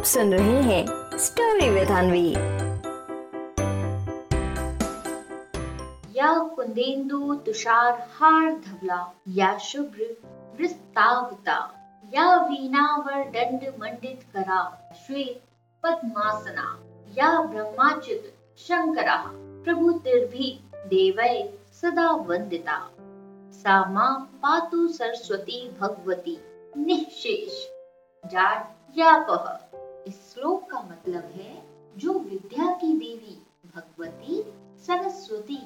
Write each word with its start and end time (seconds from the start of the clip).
आप 0.00 0.06
सुन 0.06 0.34
रहे 0.34 0.62
हैं 0.62 0.86
स्टोरी 1.18 1.70
विद 1.70 1.88
अनवी 1.88 2.30
या 6.20 6.38
कुंदेन्दु 6.38 7.34
तुषार, 7.34 8.08
हार, 8.12 8.52
धवला, 8.52 9.14
या 9.28 9.58
शुभ्र, 9.58 10.16
वृस्तावता, 10.60 11.58
या 12.14 12.36
वीणावर, 12.36 13.24
दंड 13.24 13.74
मंडित 13.80 14.24
करा 14.34 14.92
श्वेत 15.06 15.42
पद्मासना, 15.82 16.78
या 17.18 17.42
ब्रह्माचित 17.42 18.34
शंकरा, 18.58 19.24
प्रभु 19.36 19.92
तिर्भि 19.92 20.60
देवय 20.76 21.52
सदा 21.82 22.10
वंदिता। 22.10 22.88
सा 23.52 23.84
माँ 23.84 24.38
पातु 24.42 24.88
सरस्वती 24.88 25.70
भगवती, 25.80 26.38
निशेष 26.76 27.66
जाड्यापह 28.26 29.66
इस 30.06 30.34
श्लोक 30.34 30.70
का 30.70 30.80
मतलब 30.82 31.24
है, 31.34 31.62
जो 31.96 32.12
विद्या 32.18 32.66
की 32.74 32.92
देवी, 32.98 33.38
भगवती, 33.76 34.42
सरस्वती, 34.86 35.60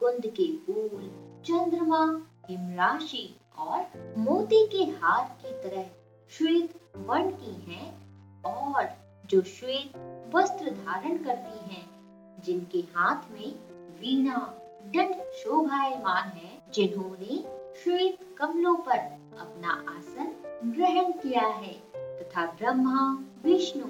कुंद 0.00 0.26
के 0.26 0.46
फूल, 0.56 1.10
चंद्रमा, 1.44 2.04
हिमराशि 2.50 3.36
और 3.58 4.14
मोती 4.18 4.66
के 4.66 4.84
हार 4.90 5.24
की 5.42 5.52
तरह 5.62 5.86
श्वेत 6.32 6.80
वर्ण 6.96 7.30
की 7.30 7.72
हैं 7.72 8.42
और 8.44 8.88
जो 9.30 9.42
श्वेत 9.42 9.96
वस्त्र 10.34 10.70
धारण 10.70 11.16
करती 11.18 11.74
हैं, 11.74 11.84
जिनके 12.44 12.78
हाथ 12.78 13.30
में 13.32 13.54
वीणा, 14.00 14.38
दंड 14.86 15.22
शोभायमान 15.32 16.28
है, 16.28 16.62
जिन्होंने 16.74 17.42
श्वेत 17.82 18.18
कमलों 18.38 18.74
पर 18.76 18.98
अपना 19.40 19.72
आसन 19.98 20.32
ग्रहण 20.70 21.12
किया 21.12 21.46
है 21.46 21.72
तथा 21.94 22.46
ब्रह्मा 22.46 23.24
विष्णु 23.44 23.86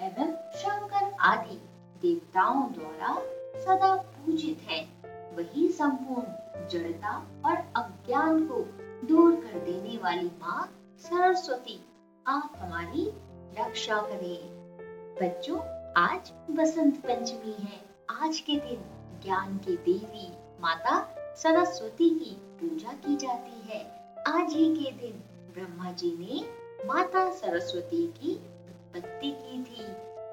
एवं 0.00 0.32
शंकर 0.52 1.12
आदि 1.20 1.56
देवताओं 2.02 2.72
द्वारा 2.72 3.14
सदा 3.60 3.94
पूजित 3.96 4.60
है। 4.70 4.88
वही 5.36 5.68
संपूर्ण 5.68 6.68
जड़ता 6.68 7.26
और 7.44 7.56
अज्ञान 7.56 8.46
को 8.46 8.56
दूर 9.06 9.36
कर 9.36 9.58
देने 9.58 9.96
वाली 9.96 10.26
माँ 10.26 10.68
सरस्वती, 10.98 11.84
आप 12.26 12.52
हमारी 12.58 13.06
रक्षा 13.58 14.00
करें। 14.00 14.38
बच्चों, 15.22 15.58
आज 15.96 16.32
बसंत 16.50 16.96
पंचमी 16.96 17.56
है। 17.60 17.80
आज 18.10 18.38
के 18.40 18.52
दिन 18.52 18.84
ज्ञान 19.24 19.56
की 19.58 19.76
देवी 19.76 20.32
माता 20.60 21.14
सरस्वती 21.36 22.10
की 22.10 22.36
पूजा 22.60 22.92
की 22.92 23.16
जाती 23.16 23.68
है। 23.68 23.80
आज 24.28 24.52
ही 24.52 24.76
के 24.76 24.90
दिन 24.90 25.12
ब्रह्मा 25.54 25.92
जी 25.92 26.16
ने 26.20 26.48
माता 26.86 27.30
सरस्वती 27.30 28.06
की 28.06 28.40
उत्पत्ति 29.00 29.30
की 29.30 29.62
थी। 29.62 29.86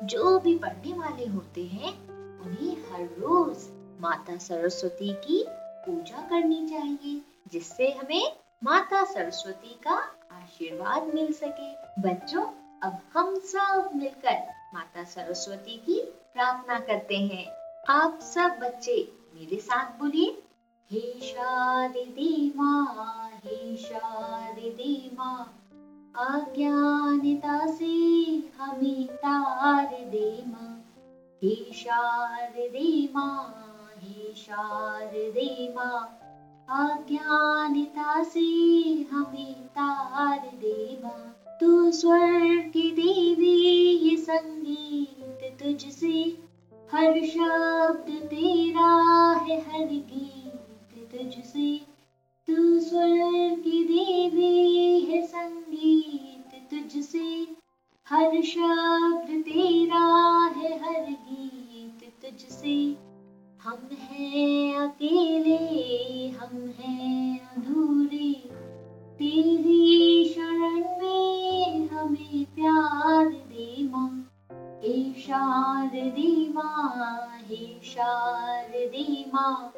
जो 0.07 0.39
भी 0.39 0.57
पढ़ने 0.57 0.93
वाले 0.93 1.25
होते 1.25 1.65
हैं, 1.65 2.09
उन्हें 2.39 2.73
हर 2.73 3.03
रोज 3.03 3.57
माता 4.01 4.37
सरस्वती 4.37 5.13
की 5.13 5.45
पूजा 5.85 6.17
करनी 6.17 6.67
चाहिए, 6.69 7.21
जिससे 7.51 7.91
हमें 7.91 8.37
माता 8.63 9.03
सरस्वती 9.03 9.79
का 9.83 9.95
आशीर्वाद 10.31 11.13
मिल 11.13 11.33
सके। 11.33 12.01
बच्चों, 12.01 12.45
अब 12.83 12.99
हम 13.13 13.39
सब 13.39 13.89
मिलकर 13.95 14.53
माता 14.73 15.03
सरस्वती 15.03 15.77
की 15.77 16.01
प्रार्थना 16.33 16.79
करते 16.79 17.17
हैं। 17.17 17.45
आप 17.89 18.19
सब 18.19 18.59
बच्चे, 18.61 19.11
मेरे 19.35 19.57
साथ 19.57 19.99
बोलिए, 19.99 20.43
हे 20.91 21.19
शारदे 21.21 22.51
माँ 22.55 23.29
हे 23.45 23.77
शारदे 23.77 25.11
माँ 25.13 25.66
अज्ञानता 26.17 27.67
से 27.67 27.85
हमें 28.57 29.07
तार 29.07 29.85
दे 29.85 30.43
माँ। 30.47 30.95
हे 31.43 31.73
शारदे 31.73 33.09
माँ, 33.15 33.93
हे 33.97 34.35
शारदे 34.35 35.73
माँ। 35.75 36.19
अज्ञानता 36.69 38.23
से 38.23 38.45
हमें 39.11 39.53
तार 39.53 40.39
दे 40.39 40.99
माँ। 41.03 41.41
तू 41.61 41.91
स्वर्ग 41.91 42.69
की 42.73 42.91
देवी, 42.91 43.75
ये 44.09 44.17
संगीत 44.17 45.57
तुझसे। 45.63 46.37
हर 46.91 47.25
शब्द 47.25 48.09
तेरा 48.09 49.31
है, 49.33 49.59
हर 49.59 49.85
गीत 49.85 51.11
तुझसे। 51.11 51.97
तू 52.47 52.79
स्वर 52.79 53.59
की 53.59 53.83
देवी 53.83 54.46
हर 58.09 58.41
शब्द 58.41 59.29
तेरा 59.29 60.45
है, 60.45 60.79
हर 60.79 61.11
गीत 61.11 62.11
तुझसे। 62.21 62.97
हम 63.63 63.89
हैं 63.91 64.75
अकेले, 64.77 66.29
हम 66.29 66.73
हैं 66.79 67.39
अधूरे। 67.39 68.49
तेरी 69.19 70.25
शरण 70.25 70.79
में 70.79 71.87
हमें 71.87 72.45
प्यार 72.45 73.25
दे 73.25 73.89
माँ। 73.91 74.31
हे 74.51 75.13
शारदे 75.13 76.49
माँ, 76.53 77.39
हे 77.43 77.79
शारदे 77.83 79.25
माँ। 79.33 79.73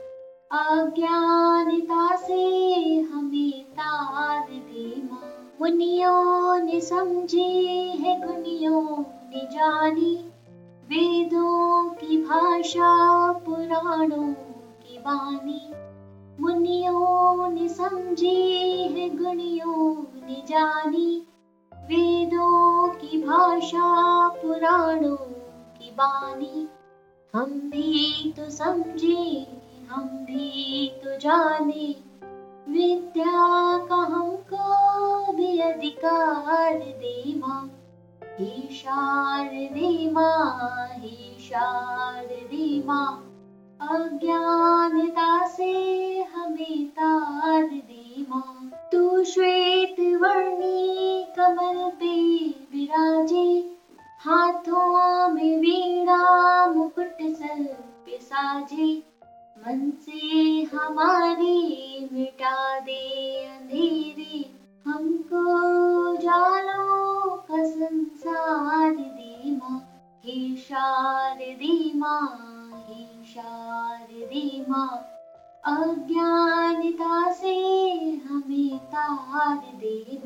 अज्ञानता 0.52 2.16
से 2.16 3.00
हमें 3.00 3.64
तार 3.64 4.48
दे 4.50 5.02
माँ। 5.12 5.39
मुनियों 5.62 6.60
ने 6.60 6.82
समझे 6.82 7.94
है, 8.00 8.28
गुनियों 8.28 9.00
ने 9.02 9.46
जानी। 9.46 10.16
वेदों 10.90 11.90
की 11.90 12.18
भाषा, 12.18 13.32
पुराणों 13.32 14.34
की 14.82 14.98
वाणी। 14.98 15.74
मुनियों 16.44 17.50
ने 17.50 17.70
समझे 17.70 18.54
है, 18.98 19.18
गुनियों 19.18 19.96
ने 20.28 20.44
जानी। 20.48 21.28
वेदों 21.74 22.88
की 22.90 23.24
भाषा, 23.24 24.28
पुराणों 24.28 25.18
की 25.74 25.92
बानी 25.92 26.68
हम 27.36 27.46
भी 27.46 28.34
तो 28.38 28.50
समझे, 28.50 29.48
हम 29.90 30.04
भी 30.04 30.92
तो 31.04 31.18
जाने। 31.18 31.96
विद्या 32.70 33.78
का 33.78 33.96
हमको 33.96 34.69
भी 36.04 36.08
अधिकार 36.08 36.74
दे 36.74 37.40
माँ 37.40 37.72
हे 38.40 38.76
शारदे 38.76 40.12
माँ 40.12 40.90
हे 40.94 41.40
शारदे 41.40 42.80
अज्ञानता 43.82 45.48
से 45.48 45.74
हमें 46.36 46.88
तार 46.88 47.64
दे 47.64 48.26
तू 48.92 49.24
श्वेत 49.24 49.96
वर्णी 50.00 51.26
कमल 51.38 51.90
पे 51.90 52.48
विराजे, 52.50 53.78
हाथों 54.20 55.30
में 55.30 55.58
वीणा 55.58 56.66
मुकुट 56.66 57.08
पे 57.08 58.20
साजे 58.22 59.04
मन 59.58 59.92
से 60.06 60.62
हमारी 60.76 62.10
मिटा 62.14 62.69
संसार 67.80 68.96
दे 68.96 69.52
माँ 69.52 69.90
हे 70.26 70.56
शारदे 70.56 71.92
हे 72.88 73.24
शारदे 73.26 74.66
अज्ञानता 75.66 77.34
से 77.34 77.56
हमें 78.12 78.80
तार 78.80 79.58
दे 79.58 80.22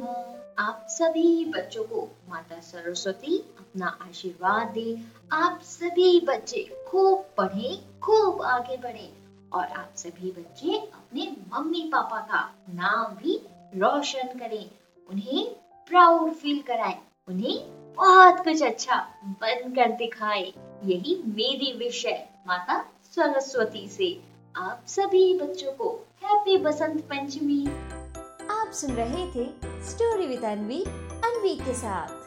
आप 0.60 0.86
सभी 0.90 1.46
बच्चों 1.46 1.84
को 1.84 2.10
माता 2.30 2.60
सरस्वती, 2.60 3.38
अपना 3.38 3.98
आशीर्वाद 4.02 4.68
दे। 4.68 5.02
आप 5.32 5.60
सभी 5.64 6.22
बच्चे 6.22 6.86
खूब 6.88 7.26
पढ़े, 7.38 7.86
खूब 8.02 8.42
आगे 8.42 8.78
बढ़े। 8.78 9.14
और 9.54 9.66
आप 9.66 9.92
सभी 9.96 10.32
बच्चे 10.32 10.78
अपने 10.78 11.36
मम्मी 11.54 11.90
पापा 11.94 12.20
का 12.20 12.56
नाम 12.70 13.16
भी 13.16 13.42
रोशन 13.76 14.40
करें। 14.40 14.72
उन्हें 15.10 15.48
प्राउड 15.88 16.32
फील 16.32 16.62
कराएँ। 16.62 17.13
उन्हें 17.28 17.94
बहुत 17.96 18.44
कुछ 18.44 18.62
अच्छा 18.64 18.96
बनकर 19.26 19.92
दिखाए। 19.92 20.42
यही 20.86 21.16
मेरी 21.26 21.72
विश 21.78 22.06
है, 22.06 22.18
माता 22.48 22.80
सरस्वती 23.16 23.88
से। 23.88 24.10
आप 24.56 24.84
सभी 24.88 25.34
बच्चों 25.40 25.72
को 25.72 25.90
हैप्पी 26.24 26.58
बसंत 26.58 27.02
पंचमी। 27.02 27.66
आप 28.50 28.72
सुन 28.72 28.92
रहे 28.92 29.26
थे 29.28 29.46
स्टोरी 29.84 30.28
विद 30.28 30.44
अनवी 30.46 30.84
अनवी 30.84 31.56
के 31.56 31.74
साथ। 31.74 32.23